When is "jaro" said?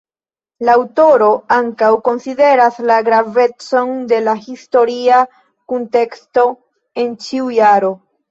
7.59-7.93